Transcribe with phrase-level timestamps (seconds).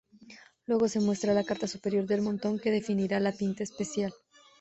[0.65, 4.11] Luego se muestra la carta superior del montón que definirá la pinta especial.